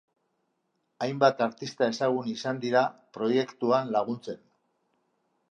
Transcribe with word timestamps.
Hainbat 1.05 1.43
artista 1.47 1.89
ezagun 1.97 2.31
izan 2.33 2.63
dira 2.65 2.83
proiektuan 3.19 3.95
laguntzen. 3.99 4.43